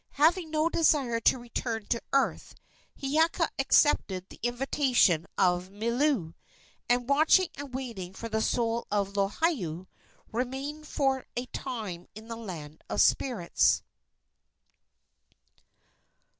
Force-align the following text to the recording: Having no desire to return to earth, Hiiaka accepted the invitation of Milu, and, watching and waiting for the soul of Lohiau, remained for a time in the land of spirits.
Having 0.13 0.49
no 0.49 0.67
desire 0.67 1.19
to 1.19 1.37
return 1.37 1.85
to 1.91 2.01
earth, 2.11 2.55
Hiiaka 2.99 3.49
accepted 3.59 4.27
the 4.29 4.39
invitation 4.41 5.27
of 5.37 5.69
Milu, 5.69 6.33
and, 6.89 7.07
watching 7.07 7.49
and 7.55 7.71
waiting 7.71 8.11
for 8.13 8.27
the 8.27 8.41
soul 8.41 8.87
of 8.89 9.13
Lohiau, 9.13 9.85
remained 10.31 10.87
for 10.87 11.27
a 11.37 11.45
time 11.45 12.07
in 12.15 12.29
the 12.29 12.35
land 12.35 12.81
of 12.89 12.99
spirits. 12.99 13.83